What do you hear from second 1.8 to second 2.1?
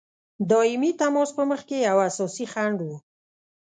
یو